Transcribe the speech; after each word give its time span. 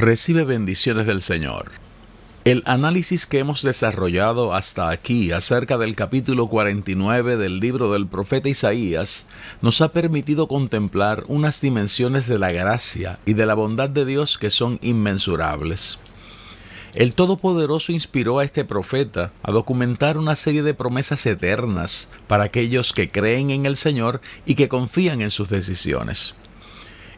Recibe 0.00 0.44
bendiciones 0.44 1.04
del 1.04 1.20
Señor. 1.20 1.72
El 2.46 2.62
análisis 2.64 3.26
que 3.26 3.38
hemos 3.38 3.60
desarrollado 3.60 4.54
hasta 4.54 4.88
aquí 4.88 5.30
acerca 5.30 5.76
del 5.76 5.94
capítulo 5.94 6.46
49 6.46 7.36
del 7.36 7.60
libro 7.60 7.92
del 7.92 8.06
profeta 8.06 8.48
Isaías 8.48 9.26
nos 9.60 9.82
ha 9.82 9.92
permitido 9.92 10.48
contemplar 10.48 11.24
unas 11.28 11.60
dimensiones 11.60 12.26
de 12.28 12.38
la 12.38 12.50
gracia 12.50 13.18
y 13.26 13.34
de 13.34 13.44
la 13.44 13.52
bondad 13.52 13.90
de 13.90 14.06
Dios 14.06 14.38
que 14.38 14.48
son 14.48 14.78
inmensurables. 14.80 15.98
El 16.94 17.12
Todopoderoso 17.12 17.92
inspiró 17.92 18.38
a 18.38 18.44
este 18.44 18.64
profeta 18.64 19.32
a 19.42 19.52
documentar 19.52 20.16
una 20.16 20.34
serie 20.34 20.62
de 20.62 20.72
promesas 20.72 21.26
eternas 21.26 22.08
para 22.26 22.44
aquellos 22.44 22.94
que 22.94 23.10
creen 23.10 23.50
en 23.50 23.66
el 23.66 23.76
Señor 23.76 24.22
y 24.46 24.54
que 24.54 24.70
confían 24.70 25.20
en 25.20 25.30
sus 25.30 25.50
decisiones. 25.50 26.36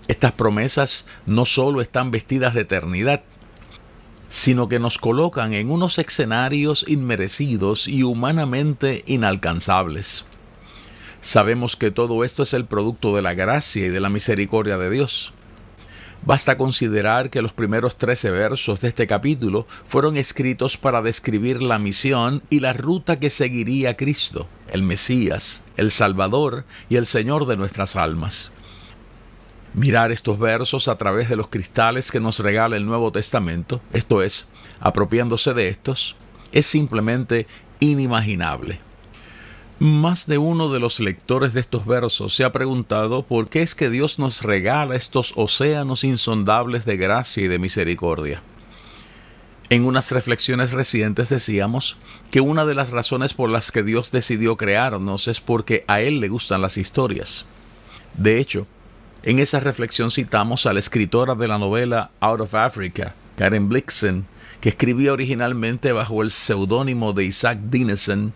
Estas 0.09 0.33
promesas 0.33 1.07
no 1.27 1.45
solo 1.45 1.81
están 1.81 2.11
vestidas 2.11 2.55
de 2.55 2.63
eternidad, 2.63 3.23
sino 4.29 4.67
que 4.69 4.79
nos 4.79 4.99
colocan 4.99 5.53
en 5.53 5.71
unos 5.71 5.99
escenarios 5.99 6.85
inmerecidos 6.89 7.87
y 7.87 8.03
humanamente 8.03 9.05
inalcanzables. 9.07 10.25
Sabemos 11.21 11.77
que 11.77 11.91
todo 11.91 12.25
esto 12.25 12.43
es 12.43 12.53
el 12.55 12.65
producto 12.65 13.15
de 13.15 13.23
la 13.23 13.35
gracia 13.35 13.87
y 13.87 13.91
de 13.91 14.01
la 14.01 14.09
misericordia 14.09 14.77
de 14.79 14.91
Dios. 14.91 15.33
Basta 16.25 16.57
considerar 16.57 17.31
que 17.31 17.43
los 17.43 17.53
primeros 17.53 17.97
trece 17.97 18.31
versos 18.31 18.81
de 18.81 18.89
este 18.89 19.07
capítulo 19.07 19.67
fueron 19.87 20.17
escritos 20.17 20.77
para 20.77 21.03
describir 21.03 21.63
la 21.63 21.79
misión 21.79 22.43
y 22.49 22.61
la 22.61 22.73
ruta 22.73 23.21
que 23.21 23.29
seguiría 23.29 23.97
Cristo, 23.97 24.49
el 24.71 24.83
Mesías, 24.83 25.63
el 25.77 25.91
Salvador 25.91 26.65
y 26.89 26.97
el 26.97 27.07
Señor 27.07 27.47
de 27.47 27.57
nuestras 27.57 27.97
almas. 27.97 28.51
Mirar 29.75 30.13
estos 30.13 30.39
versos 30.39 30.87
a 30.89 30.97
través 30.97 31.31
de 31.31 31.37
los 31.37 31.49
cristales 31.49 32.11
que 32.11 32.21
nos 32.21 32.41
regala 32.41 32.77
el 32.77 32.85
Nuevo 32.85 33.11
Testamento, 33.11 33.81
esto 33.93 34.23
es, 34.23 34.49
apropiándose 34.81 35.55
de 35.55 35.69
estos, 35.69 36.15
es 36.53 36.67
simplemente 36.67 37.47
inimaginable. 37.81 38.81
Más 39.79 40.27
de 40.27 40.39
uno 40.39 40.71
de 40.71 40.79
los 40.79 41.01
lectores 41.01 41.55
de 41.55 41.61
estos 41.61 41.87
versos 41.87 42.35
se 42.35 42.45
ha 42.45 42.53
preguntado 42.53 43.23
por 43.23 43.49
qué 43.49 43.63
es 43.63 43.75
que 43.75 43.91
Dios 43.91 44.19
nos 44.19 44.43
regala 44.43 44.95
estos 44.95 45.33
océanos 45.37 46.05
insondables 46.05 46.85
de 46.85 46.99
gracia 46.99 47.43
y 47.43 47.49
de 47.49 47.59
misericordia. 47.59 48.43
En 49.71 49.87
unas 49.87 50.13
reflexiones 50.13 50.73
recientes 50.73 51.31
decíamos 51.31 51.97
que 52.31 52.43
una 52.43 52.67
de 52.67 52.75
las 52.75 52.91
razones 52.91 53.33
por 53.33 53.49
las 53.49 53.73
que 53.73 53.83
Dios 53.83 54.13
decidió 54.13 54.59
crearnos 54.59 55.29
es 55.29 55.41
porque 55.41 55.85
a 55.89 56.03
Él 56.03 56.21
le 56.21 56.29
gustan 56.29 56.61
las 56.61 56.77
historias. 56.77 57.47
De 58.15 58.39
hecho, 58.39 58.67
en 59.23 59.39
esa 59.39 59.61
reflexión 59.61 60.11
citamos 60.11 60.67
a 60.67 60.73
la 60.73 60.81
escritora 60.81 61.35
de 61.35 61.47
la 61.47 61.59
novela 61.59 62.11
Out 62.21 62.41
of 62.41 62.55
Africa, 62.55 63.15
Karen 63.37 63.69
Blixen, 63.69 64.27
que 64.61 64.71
escribía 64.71 65.13
originalmente 65.13 65.93
bajo 65.93 66.23
el 66.23 66.31
seudónimo 66.31 67.13
de 67.13 67.25
Isaac 67.25 67.59
Dinesen, 67.71 68.33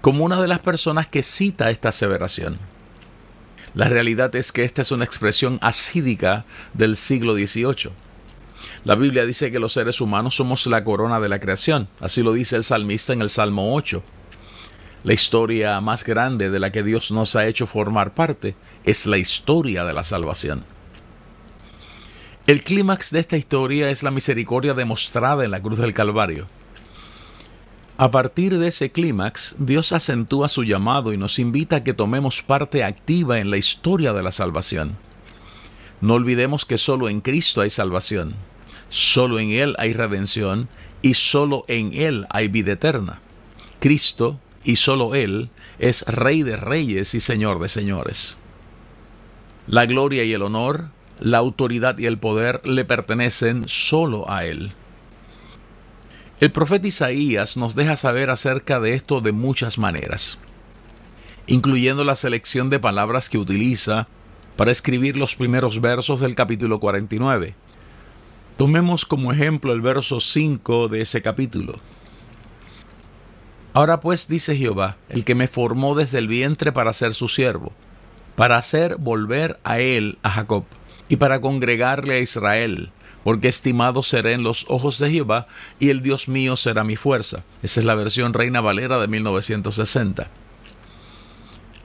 como 0.00 0.24
una 0.24 0.40
de 0.40 0.48
las 0.48 0.60
personas 0.60 1.06
que 1.06 1.22
cita 1.22 1.70
esta 1.70 1.90
aseveración. 1.90 2.58
La 3.74 3.88
realidad 3.88 4.34
es 4.34 4.50
que 4.50 4.64
esta 4.64 4.82
es 4.82 4.92
una 4.92 5.04
expresión 5.04 5.58
asídica 5.60 6.44
del 6.72 6.96
siglo 6.96 7.34
XVIII. 7.34 7.92
La 8.84 8.94
Biblia 8.94 9.26
dice 9.26 9.50
que 9.50 9.58
los 9.58 9.74
seres 9.74 10.00
humanos 10.00 10.36
somos 10.36 10.66
la 10.66 10.84
corona 10.84 11.20
de 11.20 11.28
la 11.28 11.38
creación, 11.38 11.88
así 12.00 12.22
lo 12.22 12.32
dice 12.32 12.56
el 12.56 12.64
salmista 12.64 13.12
en 13.12 13.20
el 13.20 13.28
Salmo 13.28 13.74
8. 13.74 14.02
La 15.04 15.12
historia 15.12 15.80
más 15.80 16.04
grande 16.04 16.50
de 16.50 16.58
la 16.58 16.72
que 16.72 16.82
Dios 16.82 17.12
nos 17.12 17.36
ha 17.36 17.46
hecho 17.46 17.66
formar 17.66 18.14
parte 18.14 18.56
es 18.84 19.06
la 19.06 19.18
historia 19.18 19.84
de 19.84 19.92
la 19.92 20.02
salvación. 20.02 20.64
El 22.46 22.64
clímax 22.64 23.10
de 23.10 23.20
esta 23.20 23.36
historia 23.36 23.90
es 23.90 24.02
la 24.02 24.10
misericordia 24.10 24.74
demostrada 24.74 25.44
en 25.44 25.50
la 25.50 25.60
cruz 25.60 25.78
del 25.78 25.94
Calvario. 25.94 26.48
A 27.96 28.10
partir 28.10 28.58
de 28.58 28.68
ese 28.68 28.90
clímax, 28.90 29.56
Dios 29.58 29.92
acentúa 29.92 30.48
su 30.48 30.64
llamado 30.64 31.12
y 31.12 31.16
nos 31.16 31.38
invita 31.38 31.76
a 31.76 31.84
que 31.84 31.94
tomemos 31.94 32.42
parte 32.42 32.84
activa 32.84 33.38
en 33.38 33.50
la 33.50 33.56
historia 33.56 34.12
de 34.12 34.22
la 34.22 34.32
salvación. 34.32 34.96
No 36.00 36.14
olvidemos 36.14 36.64
que 36.64 36.78
solo 36.78 37.08
en 37.08 37.20
Cristo 37.20 37.60
hay 37.60 37.70
salvación, 37.70 38.34
solo 38.88 39.38
en 39.40 39.50
Él 39.50 39.74
hay 39.78 39.92
redención 39.92 40.68
y 41.02 41.14
solo 41.14 41.64
en 41.68 41.92
Él 41.92 42.26
hay 42.30 42.48
vida 42.48 42.72
eterna. 42.72 43.20
Cristo, 43.80 44.38
y 44.68 44.76
solo 44.76 45.14
Él 45.14 45.48
es 45.78 46.02
Rey 46.02 46.42
de 46.42 46.58
reyes 46.58 47.14
y 47.14 47.20
Señor 47.20 47.58
de 47.58 47.70
señores. 47.70 48.36
La 49.66 49.86
gloria 49.86 50.24
y 50.24 50.34
el 50.34 50.42
honor, 50.42 50.90
la 51.20 51.38
autoridad 51.38 51.96
y 51.96 52.04
el 52.04 52.18
poder 52.18 52.60
le 52.68 52.84
pertenecen 52.84 53.66
solo 53.66 54.30
a 54.30 54.44
Él. 54.44 54.74
El 56.38 56.52
profeta 56.52 56.86
Isaías 56.86 57.56
nos 57.56 57.76
deja 57.76 57.96
saber 57.96 58.28
acerca 58.28 58.78
de 58.78 58.92
esto 58.92 59.22
de 59.22 59.32
muchas 59.32 59.78
maneras, 59.78 60.38
incluyendo 61.46 62.04
la 62.04 62.14
selección 62.14 62.68
de 62.68 62.78
palabras 62.78 63.30
que 63.30 63.38
utiliza 63.38 64.06
para 64.56 64.70
escribir 64.70 65.16
los 65.16 65.34
primeros 65.34 65.80
versos 65.80 66.20
del 66.20 66.34
capítulo 66.34 66.78
49. 66.78 67.54
Tomemos 68.58 69.06
como 69.06 69.32
ejemplo 69.32 69.72
el 69.72 69.80
verso 69.80 70.20
5 70.20 70.88
de 70.88 71.00
ese 71.00 71.22
capítulo. 71.22 71.80
Ahora 73.74 74.00
pues 74.00 74.28
dice 74.28 74.56
Jehová, 74.56 74.96
el 75.08 75.24
que 75.24 75.34
me 75.34 75.48
formó 75.48 75.94
desde 75.94 76.18
el 76.18 76.28
vientre 76.28 76.72
para 76.72 76.92
ser 76.92 77.14
su 77.14 77.28
siervo, 77.28 77.72
para 78.34 78.56
hacer 78.56 78.96
volver 78.96 79.58
a 79.64 79.78
él 79.78 80.18
a 80.22 80.30
Jacob, 80.30 80.64
y 81.08 81.16
para 81.16 81.40
congregarle 81.40 82.14
a 82.14 82.20
Israel, 82.20 82.90
porque 83.24 83.48
estimado 83.48 84.02
seré 84.02 84.32
en 84.32 84.42
los 84.42 84.64
ojos 84.68 84.98
de 84.98 85.10
Jehová, 85.10 85.46
y 85.78 85.90
el 85.90 86.02
Dios 86.02 86.28
mío 86.28 86.56
será 86.56 86.84
mi 86.84 86.96
fuerza. 86.96 87.44
Esa 87.62 87.80
es 87.80 87.86
la 87.86 87.94
versión 87.94 88.32
Reina 88.32 88.60
Valera 88.60 88.98
de 88.98 89.06
1960. 89.06 90.28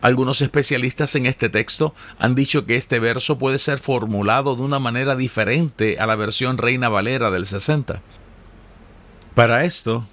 Algunos 0.03 0.41
especialistas 0.41 1.15
en 1.15 1.25
este 1.25 1.47
texto 1.47 1.95
han 2.19 2.35
dicho 2.35 2.65
que 2.65 2.75
este 2.75 2.99
verso 2.99 3.37
puede 3.37 3.57
ser 3.57 3.77
formulado 3.77 4.55
de 4.57 4.61
una 4.61 4.77
manera 4.77 5.15
diferente 5.15 5.97
a 5.97 6.05
la 6.05 6.15
versión 6.15 6.57
Reina 6.57 6.89
Valera 6.89 7.31
del 7.31 7.45
60. 7.45 8.01
Para 9.33 9.63
esto, 9.63 10.05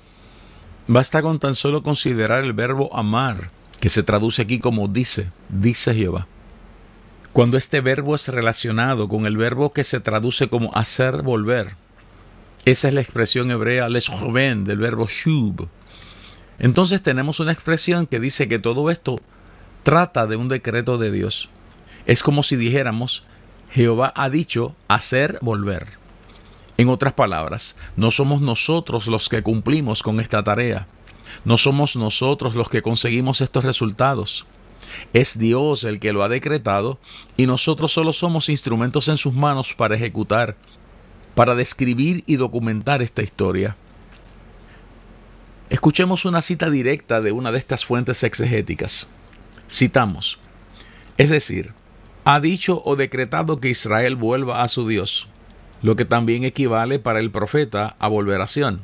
Basta 0.92 1.22
con 1.22 1.38
tan 1.38 1.54
solo 1.54 1.84
considerar 1.84 2.42
el 2.42 2.52
verbo 2.52 2.90
amar, 2.92 3.52
que 3.78 3.88
se 3.88 4.02
traduce 4.02 4.42
aquí 4.42 4.58
como 4.58 4.88
dice, 4.88 5.30
dice 5.48 5.94
Jehová. 5.94 6.26
Cuando 7.32 7.56
este 7.56 7.80
verbo 7.80 8.16
es 8.16 8.26
relacionado 8.26 9.08
con 9.08 9.24
el 9.24 9.36
verbo 9.36 9.72
que 9.72 9.84
se 9.84 10.00
traduce 10.00 10.48
como 10.48 10.74
hacer 10.74 11.22
volver, 11.22 11.76
esa 12.64 12.88
es 12.88 12.94
la 12.94 13.02
expresión 13.02 13.52
hebrea 13.52 13.88
les 13.88 14.08
joven 14.08 14.64
del 14.64 14.78
verbo 14.78 15.06
shub. 15.06 15.68
Entonces 16.58 17.00
tenemos 17.02 17.38
una 17.38 17.52
expresión 17.52 18.08
que 18.08 18.18
dice 18.18 18.48
que 18.48 18.58
todo 18.58 18.90
esto 18.90 19.20
trata 19.84 20.26
de 20.26 20.34
un 20.34 20.48
decreto 20.48 20.98
de 20.98 21.12
Dios. 21.12 21.50
Es 22.06 22.24
como 22.24 22.42
si 22.42 22.56
dijéramos, 22.56 23.22
Jehová 23.70 24.12
ha 24.16 24.28
dicho 24.28 24.74
hacer 24.88 25.38
volver. 25.40 25.99
En 26.80 26.88
otras 26.88 27.12
palabras, 27.12 27.76
no 27.94 28.10
somos 28.10 28.40
nosotros 28.40 29.06
los 29.06 29.28
que 29.28 29.42
cumplimos 29.42 30.02
con 30.02 30.18
esta 30.18 30.42
tarea. 30.42 30.86
No 31.44 31.58
somos 31.58 31.94
nosotros 31.94 32.54
los 32.54 32.70
que 32.70 32.80
conseguimos 32.80 33.42
estos 33.42 33.66
resultados. 33.66 34.46
Es 35.12 35.38
Dios 35.38 35.84
el 35.84 36.00
que 36.00 36.14
lo 36.14 36.22
ha 36.22 36.30
decretado 36.30 36.98
y 37.36 37.44
nosotros 37.44 37.92
solo 37.92 38.14
somos 38.14 38.48
instrumentos 38.48 39.08
en 39.08 39.18
sus 39.18 39.34
manos 39.34 39.74
para 39.74 39.94
ejecutar, 39.94 40.56
para 41.34 41.54
describir 41.54 42.24
y 42.26 42.36
documentar 42.36 43.02
esta 43.02 43.20
historia. 43.20 43.76
Escuchemos 45.68 46.24
una 46.24 46.40
cita 46.40 46.70
directa 46.70 47.20
de 47.20 47.30
una 47.30 47.52
de 47.52 47.58
estas 47.58 47.84
fuentes 47.84 48.24
exegéticas. 48.24 49.06
Citamos, 49.68 50.38
es 51.18 51.28
decir, 51.28 51.74
ha 52.24 52.40
dicho 52.40 52.80
o 52.86 52.96
decretado 52.96 53.60
que 53.60 53.68
Israel 53.68 54.16
vuelva 54.16 54.62
a 54.62 54.68
su 54.68 54.88
Dios, 54.88 55.28
lo 55.82 55.96
que 55.96 56.04
también 56.04 56.44
equivale 56.44 56.98
para 56.98 57.20
el 57.20 57.30
profeta 57.30 57.96
a 57.98 58.08
volver 58.08 58.40
a 58.40 58.46
Sion. 58.46 58.80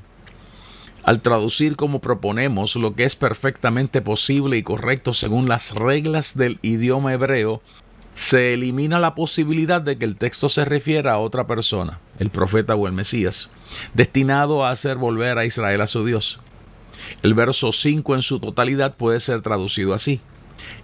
Al 1.04 1.20
traducir 1.20 1.76
como 1.76 2.00
proponemos 2.00 2.74
lo 2.74 2.94
que 2.94 3.04
es 3.04 3.14
perfectamente 3.14 4.02
posible 4.02 4.56
y 4.56 4.62
correcto 4.62 5.12
según 5.12 5.48
las 5.48 5.72
reglas 5.74 6.36
del 6.36 6.58
idioma 6.62 7.12
hebreo, 7.12 7.62
se 8.14 8.54
elimina 8.54 8.98
la 8.98 9.14
posibilidad 9.14 9.80
de 9.80 9.98
que 9.98 10.04
el 10.04 10.16
texto 10.16 10.48
se 10.48 10.64
refiera 10.64 11.12
a 11.12 11.18
otra 11.18 11.46
persona, 11.46 12.00
el 12.18 12.30
profeta 12.30 12.74
o 12.74 12.86
el 12.86 12.92
Mesías, 12.92 13.50
destinado 13.94 14.64
a 14.64 14.70
hacer 14.70 14.96
volver 14.96 15.38
a 15.38 15.44
Israel 15.44 15.82
a 15.82 15.86
su 15.86 16.04
Dios. 16.04 16.40
El 17.22 17.34
verso 17.34 17.72
5 17.72 18.14
en 18.14 18.22
su 18.22 18.40
totalidad 18.40 18.96
puede 18.96 19.20
ser 19.20 19.42
traducido 19.42 19.94
así. 19.94 20.20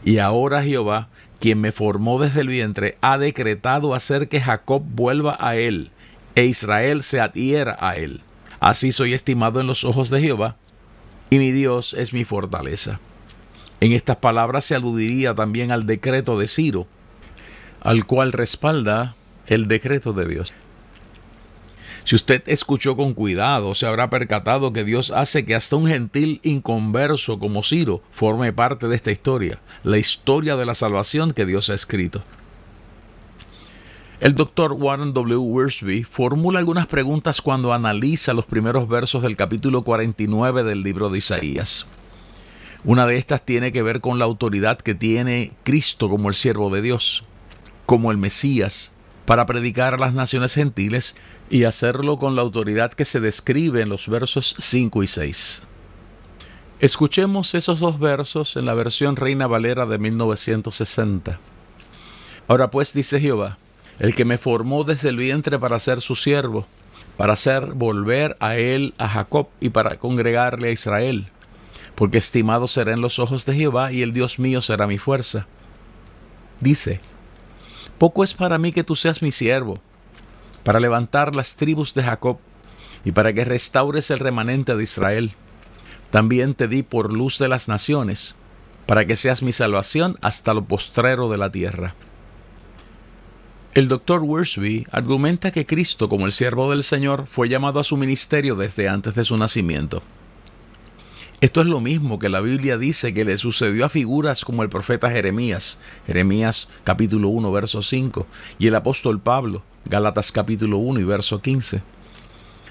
Y 0.05 0.19
ahora 0.19 0.63
Jehová, 0.63 1.09
quien 1.41 1.61
me 1.61 1.73
formó 1.73 2.21
desde 2.21 2.43
el 2.43 2.49
vientre, 2.49 2.99
ha 3.01 3.19
decretado 3.19 3.95
hacer 3.95 4.29
que 4.29 4.41
Jacob 4.41 4.83
vuelva 4.85 5.37
a 5.41 5.57
él, 5.57 5.91
e 6.35 6.45
Israel 6.45 7.03
se 7.03 7.21
adhiera 7.21 7.77
a 7.81 7.95
él. 7.95 8.23
Así 8.61 8.93
soy 8.93 9.15
estimado 9.15 9.61
en 9.61 9.67
los 9.67 9.85
ojos 9.85 10.11
de 10.11 10.21
Jehová, 10.21 10.57
y 11.31 11.39
mi 11.39 11.51
Dios 11.51 11.95
es 11.95 12.13
mi 12.13 12.25
fortaleza. 12.25 13.01
En 13.81 13.93
estas 13.93 14.17
palabras 14.17 14.65
se 14.65 14.75
aludiría 14.75 15.35
también 15.35 15.73
al 15.73 15.87
decreto 15.87 16.39
de 16.39 16.47
Ciro, 16.47 16.87
al 17.81 18.07
cual 18.07 18.33
respalda 18.33 19.17
el 19.47 19.67
decreto 19.67 20.13
de 20.13 20.27
Dios. 20.27 20.53
Si 22.05 22.17
usted 22.17 22.43
escuchó 22.47 22.97
con 22.97 23.15
cuidado, 23.15 23.75
se 23.75 23.87
habrá 23.87 24.11
percatado 24.11 24.73
que 24.73 24.85
Dios 24.85 25.11
hace 25.11 25.45
que 25.45 25.55
hasta 25.55 25.77
un 25.77 25.87
gentil 25.87 26.41
inconverso 26.43 27.39
como 27.39 27.63
Ciro 27.63 28.03
forme 28.11 28.53
parte 28.53 28.89
de 28.89 28.97
esta 28.97 29.13
historia, 29.13 29.61
la 29.85 29.99
historia 29.99 30.57
de 30.57 30.67
la 30.67 30.75
salvación 30.75 31.33
que 31.33 31.47
Dios 31.47 31.71
ha 31.71 31.75
escrito. 31.75 32.23
El 34.23 34.37
doctor 34.37 34.75
Warren 34.75 35.15
W. 35.15 35.37
Wiersbe 35.37 36.05
formula 36.05 36.61
algunas 36.61 36.87
preguntas 36.87 37.43
cuando 37.43 37.73
analiza 37.73 38.33
los 38.33 38.47
primeros 38.47 38.89
versos 38.89 39.25
del 39.25 39.35
capítulo 39.35 39.83
49 39.83 40.63
del 40.63 40.85
libro 40.85 41.11
de 41.11 41.19
Isaías. 41.19 41.89
Una 42.85 43.05
de 43.05 43.17
estas 43.17 43.45
tiene 43.45 43.73
que 43.73 43.83
ver 43.83 44.01
con 44.01 44.21
la 44.21 44.25
autoridad 44.25 44.79
que 44.79 44.95
tiene 44.95 45.51
Cristo 45.65 46.09
como 46.09 46.29
el 46.29 46.37
siervo 46.37 46.71
de 46.71 46.83
Dios, 46.83 47.25
como 47.85 48.13
el 48.13 48.17
Mesías, 48.17 48.93
para 49.27 49.45
predicar 49.45 49.95
a 49.95 49.99
las 49.99 50.15
naciones 50.15 50.55
gentiles 50.55 51.17
y 51.51 51.65
hacerlo 51.65 52.17
con 52.17 52.37
la 52.37 52.43
autoridad 52.43 52.93
que 52.93 53.05
se 53.05 53.19
describe 53.19 53.83
en 53.83 53.89
los 53.89 54.07
versos 54.07 54.55
5 54.57 55.03
y 55.03 55.09
6. 55.09 55.65
Escuchemos 56.79 57.57
esos 57.57 57.81
dos 57.81 57.99
versos 57.99 58.55
en 58.55 58.67
la 58.67 58.75
versión 58.75 59.17
Reina 59.17 59.49
Valera 59.49 59.85
de 59.85 59.99
1960. 59.99 61.41
Ahora 62.47 62.71
pues 62.71 62.95
dice 62.95 63.19
Jehová, 63.19 63.59
el 64.03 64.17
que 64.17 64.25
me 64.25 64.37
formó 64.37 64.83
desde 64.83 65.11
el 65.11 65.17
vientre 65.17 65.61
para 65.61 65.79
ser 65.79 66.01
su 66.01 66.17
siervo, 66.17 66.67
para 67.17 67.35
hacer 67.35 67.67
volver 67.67 68.37
a 68.41 68.57
él 68.57 68.95
a 68.99 69.09
Jacob 69.09 69.47
y 69.61 69.69
para 69.69 69.97
congregarle 69.97 70.69
a 70.69 70.73
Israel, 70.73 71.29
porque 71.95 72.19
estimado 72.19 72.67
será 72.67 72.95
en 72.95 73.01
los 73.01 73.21
ojos 73.21 73.47
de 73.47 73.55
Jehová 73.55 73.93
y 73.93 74.03
el 74.03 74.13
Dios 74.13 74.41
mío 74.41 74.61
será 74.61 74.89
mi 74.89 74.99
fuerza. 74.99 75.47
Dice, 76.59 77.01
poco 77.99 78.25
es 78.25 78.35
para 78.35 78.59
mí 78.59 78.73
que 78.73 78.83
tú 78.83 78.97
seas 78.97 79.23
mi 79.23 79.31
siervo, 79.31 79.81
para 80.65 80.81
levantar 80.81 81.37
las 81.37 81.55
tribus 81.55 81.95
de 81.95 82.03
Jacob 82.03 82.39
y 83.05 83.13
para 83.13 83.33
que 83.33 83.45
restaures 83.45 84.11
el 84.11 84.19
remanente 84.19 84.75
de 84.75 84.83
Israel. 84.83 85.35
También 86.11 86.55
te 86.57 86.67
di 86.67 86.83
por 86.83 87.13
luz 87.13 87.39
de 87.39 87.47
las 87.47 87.69
naciones, 87.69 88.35
para 88.85 89.07
que 89.07 89.15
seas 89.15 89.45
mi 89.45 89.53
salvación 89.53 90.19
hasta 90.23 90.55
lo 90.55 90.65
postrero 90.65 91.31
de 91.31 91.39
la 91.39 91.51
tierra. 91.51 91.95
El 93.75 93.89
doctor 93.89 94.21
Worsby 94.21 94.87
argumenta 94.91 95.51
que 95.51 95.65
Cristo, 95.65 96.11
como 96.11 96.27
el 96.27 96.33
siervo 96.33 96.71
del 96.71 96.83
Señor, 96.83 97.27
fue 97.27 97.49
llamado 97.49 97.81
a 97.81 97.85
su 97.85 97.97
ministerio 97.97 98.55
desde 98.55 98.87
antes 98.87 99.15
de 99.15 99.25
su 99.25 99.35
nacimiento. 99.39 100.03
Esto 101.41 101.63
es 101.63 101.67
lo 101.67 101.81
mismo 101.81 102.19
que 102.19 102.29
la 102.29 102.43
Biblia 102.43 102.77
dice 102.77 103.15
que 103.15 103.25
le 103.25 103.39
sucedió 103.39 103.87
a 103.87 103.89
figuras 103.89 104.45
como 104.45 104.63
el 104.63 104.69
profeta 104.69 105.11
Jeremías, 105.11 105.81
Jeremías 106.07 106.69
capítulo 106.85 107.29
1 107.29 107.51
verso 107.51 107.81
5, 107.81 108.27
y 108.59 108.67
el 108.67 108.75
apóstol 108.75 109.21
Pablo, 109.21 109.63
Gálatas 109.87 110.33
capítulo 110.33 110.77
1 110.77 111.01
y 111.01 111.05
verso 111.05 111.41
15. 111.41 111.83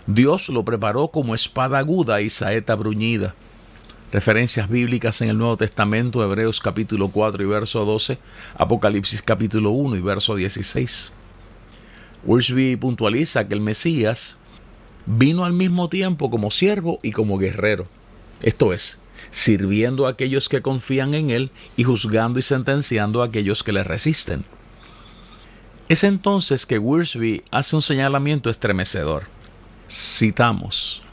Dios 0.05 0.49
lo 0.49 0.63
preparó 0.63 1.07
como 1.07 1.33
espada 1.33 1.79
aguda 1.79 2.21
y 2.21 2.29
saeta 2.29 2.75
bruñida. 2.75 3.33
Referencias 4.11 4.69
bíblicas 4.69 5.21
en 5.21 5.29
el 5.29 5.37
Nuevo 5.37 5.57
Testamento, 5.57 6.23
Hebreos 6.23 6.59
capítulo 6.59 7.09
4 7.09 7.43
y 7.43 7.45
verso 7.45 7.85
12, 7.85 8.17
Apocalipsis 8.57 9.21
capítulo 9.21 9.71
1 9.71 9.95
y 9.95 10.01
verso 10.01 10.35
16. 10.35 11.11
Worsby 12.25 12.75
puntualiza 12.75 13.47
que 13.47 13.53
el 13.53 13.61
Mesías 13.61 14.35
vino 15.05 15.45
al 15.45 15.53
mismo 15.53 15.89
tiempo 15.89 16.29
como 16.29 16.51
siervo 16.51 16.99
y 17.01 17.11
como 17.11 17.37
guerrero 17.37 17.87
esto 18.43 18.73
es, 18.73 18.99
sirviendo 19.29 20.07
a 20.07 20.11
aquellos 20.11 20.49
que 20.49 20.61
confían 20.61 21.13
en 21.13 21.29
Él 21.29 21.51
y 21.77 21.83
juzgando 21.83 22.39
y 22.39 22.41
sentenciando 22.41 23.21
a 23.21 23.27
aquellos 23.27 23.63
que 23.63 23.71
le 23.71 23.83
resisten. 23.83 24.43
Es 25.89 26.03
entonces 26.03 26.65
que 26.65 26.79
Worsby 26.79 27.43
hace 27.51 27.75
un 27.75 27.81
señalamiento 27.81 28.49
estremecedor. 28.49 29.25
Citamos, 29.89 31.03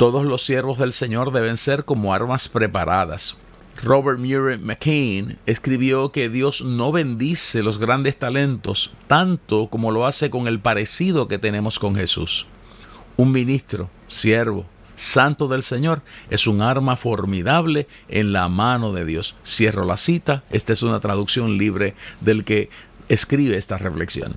todos 0.00 0.24
los 0.24 0.46
siervos 0.46 0.78
del 0.78 0.94
Señor 0.94 1.30
deben 1.30 1.58
ser 1.58 1.84
como 1.84 2.14
armas 2.14 2.48
preparadas. 2.48 3.36
Robert 3.84 4.18
Murray 4.18 4.56
McCain 4.56 5.36
escribió 5.44 6.10
que 6.10 6.30
Dios 6.30 6.62
no 6.64 6.90
bendice 6.90 7.62
los 7.62 7.76
grandes 7.76 8.18
talentos 8.18 8.94
tanto 9.08 9.68
como 9.68 9.90
lo 9.90 10.06
hace 10.06 10.30
con 10.30 10.48
el 10.48 10.58
parecido 10.58 11.28
que 11.28 11.36
tenemos 11.36 11.78
con 11.78 11.96
Jesús. 11.96 12.46
Un 13.18 13.30
ministro, 13.30 13.90
siervo, 14.08 14.64
santo 14.94 15.48
del 15.48 15.62
Señor 15.62 16.00
es 16.30 16.46
un 16.46 16.62
arma 16.62 16.96
formidable 16.96 17.86
en 18.08 18.32
la 18.32 18.48
mano 18.48 18.94
de 18.94 19.04
Dios. 19.04 19.36
Cierro 19.44 19.84
la 19.84 19.98
cita, 19.98 20.44
esta 20.50 20.72
es 20.72 20.82
una 20.82 21.00
traducción 21.00 21.58
libre 21.58 21.94
del 22.22 22.44
que 22.44 22.70
escribe 23.10 23.58
esta 23.58 23.76
reflexión. 23.76 24.36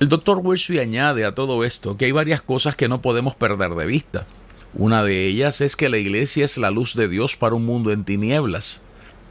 El 0.00 0.08
doctor 0.08 0.38
Wiersbe 0.40 0.80
añade 0.80 1.24
a 1.24 1.34
todo 1.34 1.64
esto 1.64 1.96
que 1.96 2.04
hay 2.04 2.12
varias 2.12 2.40
cosas 2.40 2.76
que 2.76 2.88
no 2.88 3.02
podemos 3.02 3.34
perder 3.34 3.74
de 3.74 3.84
vista. 3.84 4.26
Una 4.74 5.02
de 5.02 5.26
ellas 5.26 5.60
es 5.60 5.74
que 5.74 5.88
la 5.88 5.98
iglesia 5.98 6.44
es 6.44 6.56
la 6.56 6.70
luz 6.70 6.94
de 6.94 7.08
Dios 7.08 7.34
para 7.34 7.56
un 7.56 7.66
mundo 7.66 7.90
en 7.90 8.04
tinieblas. 8.04 8.80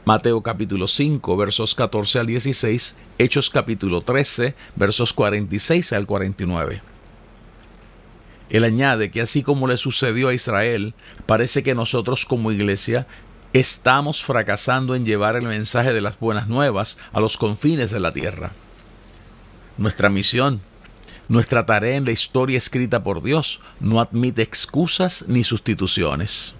Mateo 0.04 0.42
capítulo 0.42 0.86
5 0.86 1.38
versos 1.38 1.74
14 1.74 2.18
al 2.18 2.26
16, 2.26 2.96
Hechos 3.16 3.48
capítulo 3.48 4.02
13 4.02 4.54
versos 4.76 5.14
46 5.14 5.94
al 5.94 6.06
49. 6.06 6.82
Él 8.50 8.64
añade 8.64 9.10
que 9.10 9.22
así 9.22 9.42
como 9.42 9.68
le 9.68 9.78
sucedió 9.78 10.28
a 10.28 10.34
Israel, 10.34 10.92
parece 11.24 11.62
que 11.62 11.74
nosotros 11.74 12.26
como 12.26 12.52
iglesia 12.52 13.06
estamos 13.54 14.22
fracasando 14.22 14.94
en 14.94 15.06
llevar 15.06 15.34
el 15.36 15.46
mensaje 15.46 15.94
de 15.94 16.02
las 16.02 16.20
buenas 16.20 16.46
nuevas 16.46 16.98
a 17.14 17.20
los 17.20 17.38
confines 17.38 17.90
de 17.90 18.00
la 18.00 18.12
tierra. 18.12 18.52
Nuestra 19.78 20.10
misión, 20.10 20.60
nuestra 21.28 21.64
tarea 21.64 21.96
en 21.96 22.04
la 22.04 22.10
historia 22.10 22.58
escrita 22.58 23.02
por 23.02 23.22
Dios 23.22 23.60
no 23.80 24.00
admite 24.00 24.42
excusas 24.42 25.24
ni 25.28 25.44
sustituciones. 25.44 26.54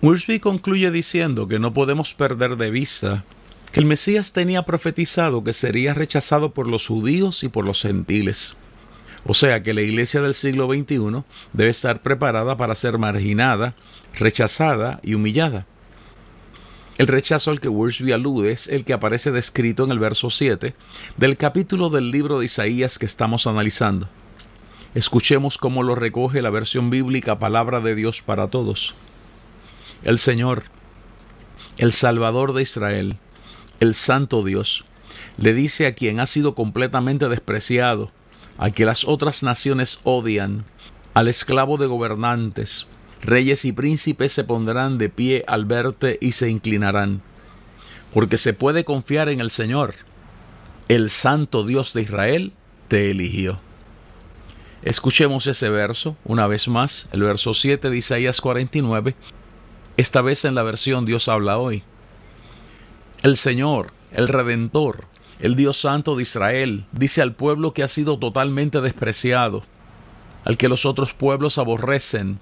Worsby 0.00 0.38
concluye 0.38 0.90
diciendo 0.92 1.48
que 1.48 1.58
no 1.58 1.72
podemos 1.72 2.14
perder 2.14 2.56
de 2.56 2.70
vista 2.70 3.24
que 3.72 3.80
el 3.80 3.86
Mesías 3.86 4.32
tenía 4.32 4.62
profetizado 4.62 5.42
que 5.42 5.52
sería 5.52 5.92
rechazado 5.92 6.54
por 6.54 6.68
los 6.68 6.86
judíos 6.86 7.42
y 7.42 7.48
por 7.48 7.64
los 7.64 7.82
gentiles 7.82 8.56
o 9.28 9.34
sea 9.34 9.62
que 9.62 9.74
la 9.74 9.82
iglesia 9.82 10.20
del 10.22 10.34
siglo 10.34 10.66
XXI 10.66 11.22
debe 11.52 11.70
estar 11.70 12.02
preparada 12.02 12.56
para 12.56 12.74
ser 12.74 12.96
marginada, 12.96 13.74
rechazada 14.14 15.00
y 15.02 15.14
humillada. 15.14 15.66
El 16.98 17.06
rechazo 17.06 17.52
al 17.52 17.60
que 17.60 17.68
Worsby 17.68 18.10
alude 18.10 18.50
es 18.50 18.66
el 18.66 18.84
que 18.84 18.92
aparece 18.92 19.30
descrito 19.30 19.84
en 19.84 19.92
el 19.92 20.00
verso 20.00 20.30
7 20.30 20.74
del 21.16 21.36
capítulo 21.36 21.90
del 21.90 22.10
libro 22.10 22.40
de 22.40 22.46
Isaías 22.46 22.98
que 22.98 23.06
estamos 23.06 23.46
analizando. 23.46 24.08
Escuchemos 24.96 25.58
cómo 25.58 25.84
lo 25.84 25.94
recoge 25.94 26.42
la 26.42 26.50
versión 26.50 26.90
bíblica 26.90 27.38
Palabra 27.38 27.80
de 27.80 27.94
Dios 27.94 28.20
para 28.20 28.48
Todos. 28.48 28.96
El 30.02 30.18
Señor, 30.18 30.64
el 31.76 31.92
Salvador 31.92 32.52
de 32.52 32.62
Israel, 32.62 33.16
el 33.78 33.94
Santo 33.94 34.42
Dios, 34.42 34.84
le 35.36 35.54
dice 35.54 35.86
a 35.86 35.94
quien 35.94 36.18
ha 36.18 36.26
sido 36.26 36.56
completamente 36.56 37.28
despreciado, 37.28 38.10
a 38.58 38.72
que 38.72 38.84
las 38.84 39.06
otras 39.06 39.44
naciones 39.44 40.00
odian, 40.02 40.64
al 41.14 41.28
esclavo 41.28 41.76
de 41.76 41.86
gobernantes, 41.86 42.88
reyes 43.22 43.64
y 43.64 43.72
príncipes 43.72 44.32
se 44.32 44.44
pondrán 44.44 44.98
de 44.98 45.08
pie 45.08 45.44
al 45.46 45.64
verte 45.64 46.18
y 46.20 46.32
se 46.32 46.50
inclinarán, 46.50 47.22
porque 48.12 48.36
se 48.36 48.54
puede 48.54 48.84
confiar 48.84 49.28
en 49.28 49.40
el 49.40 49.50
Señor. 49.50 49.94
El 50.88 51.10
Santo 51.10 51.64
Dios 51.64 51.92
de 51.92 52.02
Israel 52.02 52.52
te 52.88 53.10
eligió. 53.10 53.58
Escuchemos 54.82 55.46
ese 55.46 55.68
verso 55.68 56.16
una 56.24 56.46
vez 56.46 56.68
más, 56.68 57.08
el 57.12 57.22
verso 57.22 57.52
7 57.52 57.90
de 57.90 57.96
Isaías 57.96 58.40
49, 58.40 59.14
esta 59.96 60.22
vez 60.22 60.44
en 60.44 60.54
la 60.54 60.62
versión 60.62 61.04
Dios 61.04 61.28
habla 61.28 61.58
hoy. 61.58 61.82
El 63.22 63.36
Señor, 63.36 63.92
el 64.12 64.28
Redentor, 64.28 65.06
el 65.40 65.56
Dios 65.56 65.80
Santo 65.80 66.14
de 66.14 66.22
Israel, 66.22 66.86
dice 66.92 67.20
al 67.20 67.34
pueblo 67.34 67.72
que 67.74 67.82
ha 67.82 67.88
sido 67.88 68.18
totalmente 68.18 68.80
despreciado, 68.80 69.64
al 70.44 70.56
que 70.56 70.68
los 70.68 70.86
otros 70.86 71.14
pueblos 71.14 71.58
aborrecen, 71.58 72.38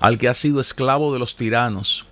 al 0.00 0.18
que 0.18 0.28
ha 0.28 0.34
sido 0.34 0.60
esclavo 0.60 1.12
de 1.12 1.18
los 1.18 1.36
tiranos. 1.36 2.06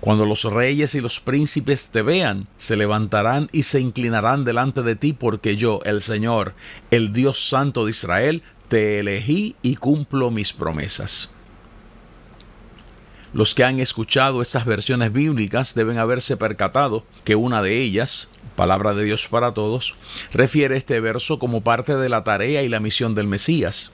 Cuando 0.00 0.26
los 0.26 0.44
reyes 0.44 0.94
y 0.94 1.00
los 1.00 1.20
príncipes 1.20 1.88
te 1.92 2.02
vean, 2.02 2.48
se 2.56 2.76
levantarán 2.76 3.48
y 3.52 3.64
se 3.64 3.80
inclinarán 3.80 4.44
delante 4.44 4.82
de 4.82 4.96
ti, 4.96 5.12
porque 5.12 5.56
yo, 5.56 5.80
el 5.84 6.00
Señor, 6.00 6.54
el 6.90 7.12
Dios 7.12 7.48
Santo 7.48 7.84
de 7.84 7.90
Israel, 7.90 8.42
te 8.68 8.98
elegí 8.98 9.54
y 9.62 9.76
cumplo 9.76 10.30
mis 10.30 10.52
promesas. 10.52 11.30
Los 13.32 13.54
que 13.54 13.64
han 13.64 13.78
escuchado 13.78 14.42
estas 14.42 14.64
versiones 14.64 15.12
bíblicas 15.12 15.74
deben 15.74 15.98
haberse 15.98 16.36
percatado 16.36 17.04
que 17.24 17.34
una 17.34 17.62
de 17.62 17.80
ellas, 17.80 18.28
Palabra 18.56 18.94
de 18.94 19.04
Dios 19.04 19.28
para 19.28 19.54
Todos, 19.54 19.94
refiere 20.32 20.76
este 20.76 21.00
verso 21.00 21.38
como 21.38 21.62
parte 21.62 21.96
de 21.96 22.08
la 22.08 22.24
tarea 22.24 22.62
y 22.62 22.68
la 22.68 22.80
misión 22.80 23.14
del 23.14 23.26
Mesías, 23.26 23.92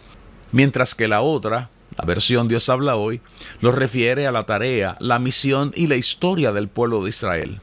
mientras 0.53 0.95
que 0.95 1.07
la 1.07 1.21
otra, 1.21 1.71
la 1.99 2.05
versión 2.05 2.47
Dios 2.47 2.69
habla 2.69 2.95
hoy, 2.95 3.21
lo 3.61 3.73
refiere 3.73 4.29
a 4.29 4.33
la 4.33 4.45
tarea, 4.45 4.97
la 5.01 5.19
misión 5.19 5.73
y 5.75 5.89
la 5.89 5.97
historia 5.97 6.53
del 6.53 6.69
pueblo 6.69 7.03
de 7.03 7.11
Israel. 7.11 7.61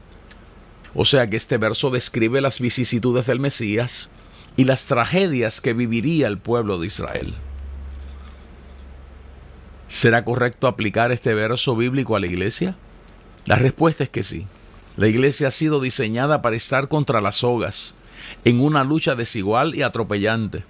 O 0.94 1.06
sea 1.06 1.28
que 1.30 1.36
este 1.36 1.56
verso 1.56 1.90
describe 1.90 2.42
las 2.42 2.60
vicisitudes 2.60 3.26
del 3.26 3.40
Mesías 3.40 4.10
y 4.56 4.64
las 4.64 4.84
tragedias 4.84 5.62
que 5.62 5.72
viviría 5.72 6.26
el 6.26 6.36
pueblo 6.36 6.78
de 6.78 6.86
Israel. 6.86 7.34
¿Será 9.88 10.24
correcto 10.24 10.66
aplicar 10.68 11.12
este 11.12 11.32
verso 11.32 11.74
bíblico 11.74 12.14
a 12.14 12.20
la 12.20 12.26
iglesia? 12.26 12.76
La 13.46 13.56
respuesta 13.56 14.04
es 14.04 14.10
que 14.10 14.22
sí. 14.22 14.46
La 14.98 15.06
iglesia 15.06 15.48
ha 15.48 15.50
sido 15.50 15.80
diseñada 15.80 16.42
para 16.42 16.56
estar 16.56 16.88
contra 16.88 17.22
las 17.22 17.36
sogas, 17.36 17.94
en 18.44 18.60
una 18.60 18.84
lucha 18.84 19.14
desigual 19.14 19.74
y 19.74 19.82
atropellante. 19.82 20.64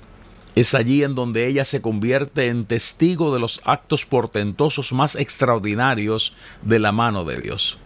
Es 0.56 0.74
allí 0.74 1.04
en 1.04 1.14
donde 1.14 1.46
ella 1.46 1.66
se 1.66 1.82
convierte 1.82 2.46
en 2.46 2.64
testigo 2.64 3.32
de 3.32 3.38
los 3.38 3.60
actos 3.66 4.06
portentosos 4.06 4.90
más 4.94 5.14
extraordinarios 5.14 6.34
de 6.62 6.78
la 6.78 6.92
mano 6.92 7.26
de 7.26 7.36
Dios. 7.42 7.76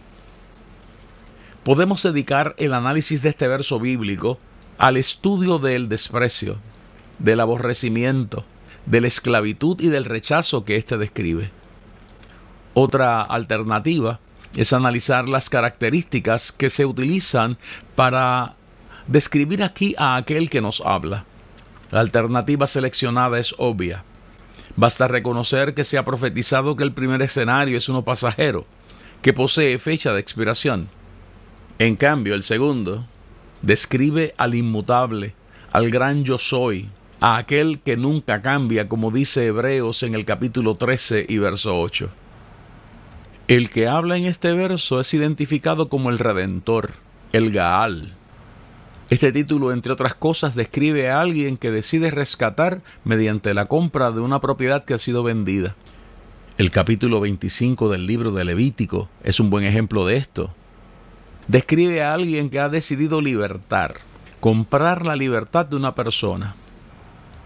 Podemos 1.65 2.01
dedicar 2.01 2.55
el 2.57 2.73
análisis 2.73 3.21
de 3.23 3.29
este 3.29 3.49
verso 3.49 3.77
bíblico 3.77 4.39
al 4.77 4.95
estudio 4.95 5.59
del 5.59 5.89
desprecio, 5.89 6.59
del 7.19 7.41
aborrecimiento, 7.41 8.45
de 8.85 9.01
la 9.01 9.07
esclavitud 9.07 9.79
y 9.81 9.89
del 9.89 10.05
rechazo 10.05 10.63
que 10.63 10.77
éste 10.77 10.97
describe. 10.97 11.51
Otra 12.73 13.21
alternativa 13.21 14.21
es 14.55 14.71
analizar 14.71 15.27
las 15.27 15.49
características 15.49 16.53
que 16.53 16.69
se 16.69 16.85
utilizan 16.85 17.57
para 17.95 18.55
describir 19.07 19.61
aquí 19.61 19.93
a 19.97 20.15
aquel 20.15 20.49
que 20.49 20.61
nos 20.61 20.81
habla. 20.85 21.25
La 21.91 21.99
alternativa 21.99 22.67
seleccionada 22.67 23.37
es 23.37 23.53
obvia. 23.57 24.03
Basta 24.77 25.07
reconocer 25.07 25.73
que 25.73 25.83
se 25.83 25.97
ha 25.97 26.05
profetizado 26.05 26.75
que 26.75 26.83
el 26.83 26.93
primer 26.93 27.21
escenario 27.21 27.77
es 27.77 27.89
uno 27.89 28.03
pasajero, 28.03 28.65
que 29.21 29.33
posee 29.33 29.77
fecha 29.77 30.13
de 30.13 30.21
expiración. 30.21 30.87
En 31.79 31.95
cambio, 31.95 32.33
el 32.33 32.43
segundo 32.43 33.05
describe 33.61 34.33
al 34.37 34.55
inmutable, 34.55 35.35
al 35.73 35.89
gran 35.91 36.23
yo 36.23 36.37
soy, 36.37 36.89
a 37.19 37.37
aquel 37.37 37.81
que 37.81 37.97
nunca 37.97 38.41
cambia, 38.41 38.87
como 38.87 39.11
dice 39.11 39.45
Hebreos 39.45 40.03
en 40.03 40.15
el 40.15 40.25
capítulo 40.25 40.75
13 40.75 41.25
y 41.27 41.37
verso 41.37 41.79
8. 41.79 42.09
El 43.47 43.69
que 43.69 43.87
habla 43.87 44.15
en 44.15 44.25
este 44.25 44.53
verso 44.53 45.01
es 45.01 45.13
identificado 45.13 45.89
como 45.89 46.09
el 46.09 46.19
Redentor, 46.19 46.91
el 47.33 47.51
Gaal. 47.51 48.15
Este 49.11 49.33
título, 49.33 49.73
entre 49.73 49.91
otras 49.91 50.15
cosas, 50.15 50.55
describe 50.55 51.09
a 51.09 51.19
alguien 51.19 51.57
que 51.57 51.69
decide 51.69 52.11
rescatar 52.11 52.81
mediante 53.03 53.53
la 53.53 53.65
compra 53.65 54.09
de 54.11 54.21
una 54.21 54.39
propiedad 54.39 54.85
que 54.85 54.93
ha 54.93 54.97
sido 54.97 55.21
vendida. 55.21 55.75
El 56.57 56.71
capítulo 56.71 57.19
25 57.19 57.89
del 57.89 58.07
libro 58.07 58.31
de 58.31 58.45
Levítico 58.45 59.09
es 59.21 59.41
un 59.41 59.49
buen 59.49 59.65
ejemplo 59.65 60.05
de 60.05 60.15
esto. 60.15 60.51
Describe 61.47 62.01
a 62.01 62.13
alguien 62.13 62.49
que 62.49 62.59
ha 62.59 62.69
decidido 62.69 63.19
libertar, 63.19 63.97
comprar 64.39 65.05
la 65.05 65.17
libertad 65.17 65.65
de 65.65 65.75
una 65.75 65.93
persona 65.93 66.55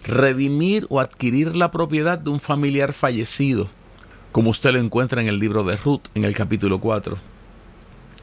redimir 0.06 0.86
o 0.88 1.00
adquirir 1.00 1.56
la 1.56 1.72
propiedad 1.72 2.16
de 2.16 2.30
un 2.30 2.38
familiar 2.38 2.92
fallecido, 2.92 3.66
como 4.30 4.50
usted 4.50 4.70
lo 4.72 4.78
encuentra 4.78 5.20
en 5.20 5.26
el 5.26 5.40
libro 5.40 5.64
de 5.64 5.74
Ruth 5.74 6.02
en 6.14 6.24
el 6.24 6.36
capítulo 6.36 6.78
4. 6.78 7.18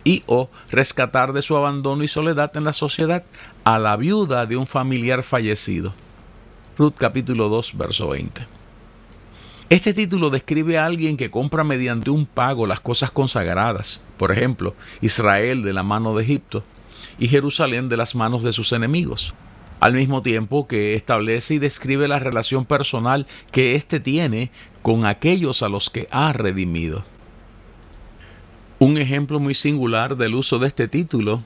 Y 0.04 0.24
o 0.26 0.50
rescatar 0.70 1.34
de 1.34 1.42
su 1.42 1.56
abandono 1.56 2.04
y 2.04 2.08
soledad 2.08 2.56
en 2.58 2.66
la 2.66 2.74
sociedad 2.74 3.24
a 3.64 3.80
la 3.80 3.96
viuda 3.96 4.46
de 4.46 4.58
un 4.58 4.68
familiar 4.68 5.24
fallecido. 5.24 5.94
Ruth 6.78 6.96
capítulo 6.98 7.50
2, 7.50 7.78
verso 7.78 8.10
20. 8.10 8.48
Este 9.70 9.94
título 9.94 10.30
describe 10.30 10.78
a 10.78 10.86
alguien 10.86 11.18
que 11.18 11.32
compra 11.32 11.64
mediante 11.64 12.10
un 12.10 12.26
pago 12.26 12.68
las 12.68 12.80
cosas 12.80 13.12
consagradas, 13.12 14.02
por 14.18 14.32
ejemplo, 14.32 14.76
Israel 15.02 15.64
de 15.64 15.74
la 15.74 15.84
mano 15.84 16.16
de 16.16 16.24
Egipto 16.24 16.64
y 17.18 17.28
Jerusalén 17.28 17.90
de 17.90 17.98
las 17.98 18.14
manos 18.14 18.44
de 18.44 18.52
sus 18.52 18.74
enemigos 18.74 19.34
al 19.84 19.96
mismo 19.96 20.22
tiempo 20.22 20.66
que 20.66 20.94
establece 20.94 21.56
y 21.56 21.60
describe 21.60 22.08
la 22.08 22.18
relación 22.18 22.64
personal 22.64 23.28
que 23.52 23.76
éste 23.76 24.00
tiene 24.00 24.50
con 24.82 25.06
aquellos 25.06 25.62
a 25.62 25.68
los 25.68 25.90
que 25.90 26.08
ha 26.10 26.32
redimido. 26.32 27.04
Un 28.84 28.98
ejemplo 28.98 29.40
muy 29.40 29.54
singular 29.54 30.18
del 30.18 30.36
uso 30.36 30.60
de 30.60 30.68
este 30.68 30.90
título 30.90 31.42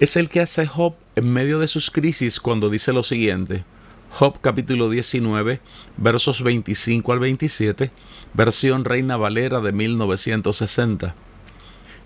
es 0.00 0.16
el 0.16 0.28
que 0.28 0.40
hace 0.40 0.66
Job 0.66 0.96
en 1.14 1.32
medio 1.32 1.60
de 1.60 1.68
sus 1.68 1.92
crisis 1.92 2.40
cuando 2.40 2.70
dice 2.70 2.92
lo 2.92 3.04
siguiente. 3.04 3.62
Job 4.10 4.40
capítulo 4.40 4.90
19, 4.90 5.60
versos 5.96 6.42
25 6.42 7.12
al 7.12 7.20
27, 7.20 7.92
versión 8.34 8.84
Reina 8.84 9.16
Valera 9.16 9.60
de 9.60 9.70
1960. 9.70 11.14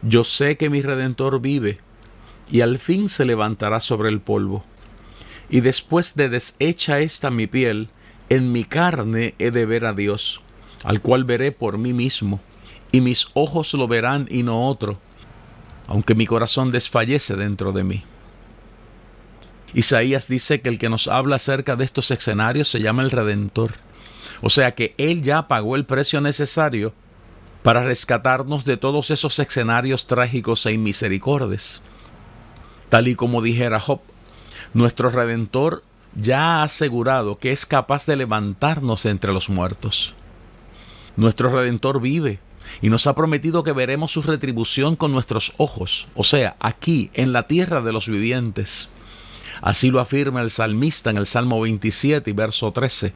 Yo 0.02 0.24
sé 0.24 0.58
que 0.58 0.68
mi 0.68 0.82
Redentor 0.82 1.40
vive, 1.40 1.78
y 2.52 2.60
al 2.60 2.78
fin 2.78 3.08
se 3.08 3.24
levantará 3.24 3.80
sobre 3.80 4.10
el 4.10 4.20
polvo 4.20 4.62
y 5.48 5.60
después 5.60 6.16
de 6.16 6.28
deshecha 6.28 7.00
esta 7.00 7.30
mi 7.30 7.46
piel, 7.46 7.88
en 8.28 8.52
mi 8.52 8.64
carne 8.64 9.34
he 9.38 9.52
de 9.52 9.64
ver 9.64 9.86
a 9.86 9.94
Dios, 9.94 10.42
al 10.84 11.00
cual 11.00 11.24
veré 11.24 11.50
por 11.50 11.78
mí 11.78 11.94
mismo, 11.94 12.40
y 12.92 13.00
mis 13.00 13.28
ojos 13.34 13.74
lo 13.74 13.86
verán 13.88 14.26
y 14.30 14.42
no 14.42 14.66
otro, 14.68 14.98
aunque 15.86 16.14
mi 16.14 16.26
corazón 16.26 16.70
desfallece 16.70 17.36
dentro 17.36 17.72
de 17.72 17.84
mí. 17.84 18.04
Isaías 19.72 20.26
dice 20.28 20.60
que 20.60 20.68
el 20.68 20.78
que 20.78 20.88
nos 20.88 21.06
habla 21.06 21.36
acerca 21.36 21.76
de 21.76 21.84
estos 21.84 22.10
escenarios 22.10 22.68
se 22.68 22.80
llama 22.80 23.02
el 23.02 23.10
Redentor, 23.10 23.74
o 24.42 24.50
sea 24.50 24.74
que 24.74 24.94
Él 24.98 25.22
ya 25.22 25.46
pagó 25.46 25.76
el 25.76 25.84
precio 25.84 26.20
necesario 26.20 26.92
para 27.62 27.82
rescatarnos 27.82 28.64
de 28.64 28.76
todos 28.76 29.10
esos 29.10 29.38
escenarios 29.38 30.06
trágicos 30.06 30.64
e 30.66 30.72
inmisericordes. 30.72 31.82
Tal 32.88 33.06
y 33.06 33.14
como 33.14 33.42
dijera 33.42 33.78
Job, 33.78 34.00
nuestro 34.74 35.10
Redentor 35.10 35.84
ya 36.14 36.56
ha 36.56 36.62
asegurado 36.64 37.38
que 37.38 37.52
es 37.52 37.66
capaz 37.66 38.06
de 38.06 38.16
levantarnos 38.16 39.06
entre 39.06 39.32
los 39.32 39.48
muertos. 39.48 40.14
Nuestro 41.16 41.50
Redentor 41.50 42.00
vive 42.00 42.40
y 42.82 42.88
nos 42.88 43.06
ha 43.06 43.14
prometido 43.14 43.62
que 43.62 43.72
veremos 43.72 44.12
su 44.12 44.22
retribución 44.22 44.96
con 44.96 45.12
nuestros 45.12 45.54
ojos, 45.56 46.08
o 46.14 46.24
sea, 46.24 46.56
aquí, 46.60 47.10
en 47.14 47.32
la 47.32 47.46
tierra 47.46 47.80
de 47.80 47.92
los 47.92 48.08
vivientes. 48.08 48.88
Así 49.62 49.90
lo 49.90 50.00
afirma 50.00 50.40
el 50.40 50.50
salmista 50.50 51.10
en 51.10 51.18
el 51.18 51.26
Salmo 51.26 51.60
27 51.60 52.30
y 52.30 52.32
verso 52.32 52.72
13. 52.72 53.12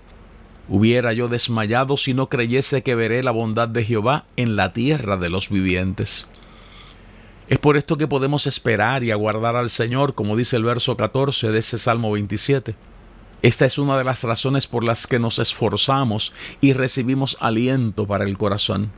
Hubiera 0.69 1.13
yo 1.13 1.29
desmayado 1.29 1.97
si 1.97 2.15
no 2.15 2.29
creyese 2.29 2.83
que 2.83 2.95
veré 2.95 3.23
la 3.23 3.31
bondad 3.31 3.69
de 3.69 3.85
Jehová 3.85 4.25
en 4.37 4.57
la 4.57 4.73
tierra 4.73 5.17
de 5.17 5.31
los 5.31 5.51
vivientes. 5.51 6.27
Es 7.49 7.59
por 7.59 7.77
esto 7.77 7.99
que 7.99 8.09
podemos 8.09 8.47
esperar 8.47 9.05
y 9.05 9.11
aguardar 9.11 9.57
al 9.57 9.69
Señor, 9.69 10.15
como 10.15 10.37
dice 10.37 10.57
el 10.57 10.65
verso 10.65 10.97
14 10.97 11.53
de 11.53 11.59
ese 11.59 11.79
Salmo 11.79 12.11
27. 12.13 12.75
Esta 13.43 13.67
es 13.67 13.77
una 13.77 13.99
de 13.99 14.05
las 14.05 14.25
razones 14.25 14.67
por 14.67 14.85
las 14.85 15.07
que 15.07 15.19
nos 15.19 15.39
esforzamos 15.39 16.33
y 16.63 16.73
recibimos 16.73 17.37
aliento 17.41 18.07
para 18.07 18.25
el 18.25 18.39
corazón. 18.39 18.91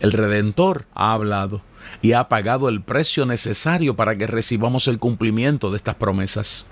El 0.00 0.12
Redentor 0.12 0.86
ha 0.94 1.12
hablado 1.12 1.62
y 2.02 2.12
ha 2.12 2.28
pagado 2.28 2.68
el 2.68 2.82
precio 2.82 3.26
necesario 3.26 3.96
para 3.96 4.16
que 4.16 4.26
recibamos 4.26 4.88
el 4.88 4.98
cumplimiento 4.98 5.70
de 5.70 5.76
estas 5.76 5.94
promesas. 5.96 6.66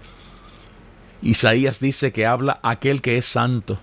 Isaías 1.20 1.80
dice 1.80 2.12
que 2.12 2.26
habla 2.26 2.58
aquel 2.62 3.02
que 3.02 3.18
es 3.18 3.26
santo. 3.26 3.78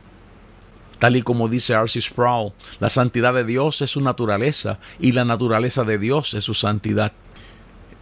Tal 1.00 1.18
y 1.18 1.22
como 1.22 1.48
dice 1.48 1.74
R.C. 1.74 2.02
Sproul, 2.02 2.54
la 2.80 2.90
santidad 2.90 3.34
de 3.34 3.44
Dios 3.44 3.82
es 3.82 3.92
su 3.92 4.02
naturaleza 4.02 4.80
y 5.00 5.12
la 5.12 5.25
naturaleza 5.25 5.84
de 5.84 5.98
Dios 5.98 6.34
es 6.34 6.44
su 6.44 6.54
santidad. 6.54 7.12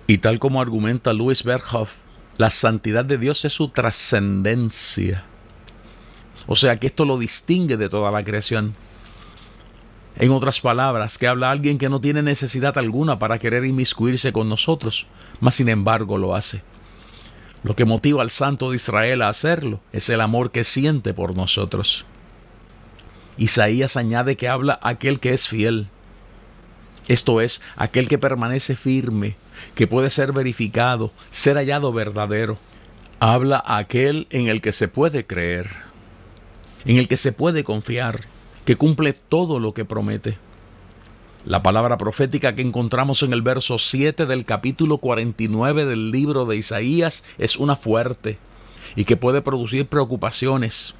Y 0.07 0.19
tal 0.19 0.39
como 0.39 0.61
argumenta 0.61 1.11
Louis 1.11 1.43
Berghoff, 1.43 1.95
la 2.37 2.49
santidad 2.49 3.03
de 3.03 3.17
Dios 3.17 3.43
es 3.45 3.53
su 3.53 3.69
trascendencia. 3.69 5.25
O 6.45 6.55
sea 6.55 6.79
que 6.79 6.87
esto 6.87 7.05
lo 7.05 7.17
distingue 7.17 7.77
de 7.77 7.89
toda 7.89 8.11
la 8.11 8.23
creación. 8.23 8.75
En 10.17 10.31
otras 10.31 10.61
palabras, 10.61 11.17
que 11.17 11.27
habla 11.27 11.49
alguien 11.49 11.77
que 11.77 11.89
no 11.89 11.99
tiene 11.99 12.21
necesidad 12.21 12.77
alguna 12.77 13.17
para 13.17 13.39
querer 13.39 13.65
inmiscuirse 13.65 14.31
con 14.31 14.47
nosotros, 14.47 15.07
mas 15.39 15.55
sin 15.55 15.69
embargo 15.69 16.17
lo 16.17 16.35
hace. 16.35 16.61
Lo 17.63 17.75
que 17.75 17.85
motiva 17.85 18.21
al 18.21 18.29
Santo 18.29 18.69
de 18.69 18.75
Israel 18.75 19.21
a 19.21 19.29
hacerlo 19.29 19.79
es 19.91 20.09
el 20.09 20.21
amor 20.21 20.51
que 20.51 20.63
siente 20.63 21.13
por 21.13 21.35
nosotros. 21.35 22.05
Isaías 23.37 23.97
añade 23.97 24.35
que 24.35 24.49
habla 24.49 24.79
aquel 24.83 25.19
que 25.19 25.33
es 25.33 25.47
fiel. 25.47 25.87
Esto 27.07 27.41
es, 27.41 27.61
aquel 27.75 28.07
que 28.07 28.17
permanece 28.17 28.75
firme, 28.75 29.35
que 29.75 29.87
puede 29.87 30.09
ser 30.09 30.31
verificado, 30.31 31.11
ser 31.31 31.57
hallado 31.57 31.91
verdadero. 31.91 32.59
Habla 33.19 33.63
aquel 33.65 34.27
en 34.29 34.47
el 34.47 34.61
que 34.61 34.73
se 34.73 34.87
puede 34.87 35.25
creer, 35.25 35.69
en 36.85 36.97
el 36.97 37.07
que 37.07 37.17
se 37.17 37.31
puede 37.31 37.63
confiar, 37.63 38.21
que 38.65 38.75
cumple 38.75 39.13
todo 39.13 39.59
lo 39.59 39.73
que 39.73 39.85
promete. 39.85 40.37
La 41.45 41.61
palabra 41.61 41.97
profética 41.97 42.55
que 42.55 42.61
encontramos 42.61 43.21
en 43.21 43.33
el 43.33 43.41
verso 43.41 43.77
7 43.77 44.25
del 44.25 44.45
capítulo 44.45 44.99
49 44.99 45.85
del 45.85 46.11
libro 46.11 46.45
de 46.45 46.55
Isaías 46.55 47.25
es 47.37 47.57
una 47.57 47.75
fuerte 47.75 48.37
y 48.95 49.03
que 49.03 49.17
puede 49.17 49.41
producir 49.41 49.87
preocupaciones. 49.87 50.95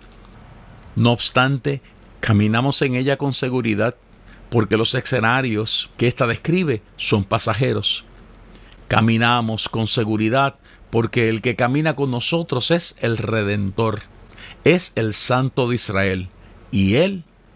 No 0.98 1.12
obstante, 1.12 1.82
caminamos 2.20 2.82
en 2.82 2.96
ella 2.96 3.18
con 3.18 3.34
seguridad 3.34 3.96
porque 4.50 4.76
los 4.76 4.94
escenarios 4.96 5.90
que 5.98 6.08
ésta 6.08 6.28
describe 6.28 6.82
son 6.98 7.24
pasajeros. 7.24 8.04
Caminamos 8.90 9.70
con 9.70 9.88
seguridad 9.88 10.56
porque 10.90 11.30
el 11.30 11.42
que 11.42 11.56
camina 11.56 11.96
con 11.96 12.12
nosotros 12.12 12.70
es 12.70 12.96
el 13.00 13.18
Redentor, 13.18 14.02
es 14.66 14.92
el 14.96 15.14
Santo 15.14 15.68
de 15.68 15.76
Israel, 15.76 16.30
y 16.70 16.96
Él 16.96 17.24